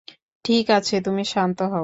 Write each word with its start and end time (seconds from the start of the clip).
ঠিক 0.45 0.65
আছে, 0.69 0.95
তুমি 1.01 1.21
শান্ত 1.25 1.59
হও। 1.63 1.79